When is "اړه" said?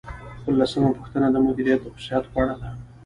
2.43-2.55